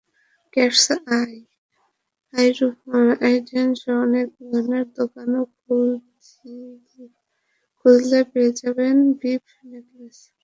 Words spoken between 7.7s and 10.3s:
খুঁজলে পেয়ে যাবেন বিব নেকলেস।